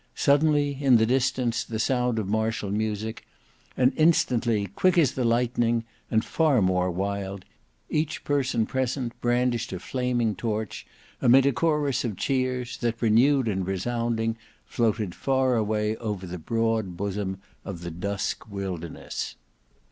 Suddenly 0.15 0.79
in 0.81 0.97
the 0.97 1.05
distance 1.05 1.63
the 1.63 1.77
sound 1.77 2.17
of 2.17 2.27
martial 2.27 2.71
music: 2.71 3.23
and 3.77 3.93
instantly, 3.95 4.65
quick 4.75 4.97
as 4.97 5.11
the 5.11 5.23
lightning 5.23 5.83
and 6.09 6.25
far 6.25 6.59
more 6.59 6.89
wild, 6.89 7.45
each 7.87 8.23
person 8.23 8.65
present 8.65 9.13
brandished 9.21 9.71
a 9.71 9.79
flaming 9.79 10.35
torch, 10.35 10.87
amid 11.21 11.45
a 11.45 11.51
chorus 11.53 12.03
of 12.03 12.17
cheers, 12.17 12.77
that, 12.77 12.99
renewed 12.99 13.47
and 13.47 13.67
resounding, 13.67 14.37
floated 14.65 15.13
far 15.13 15.55
away 15.55 15.95
over 15.97 16.25
the 16.25 16.39
broad 16.39 16.97
bosom 16.97 17.37
of 17.63 17.81
the 17.81 17.91
dusk 17.91 18.49
wilderness. 18.49 19.35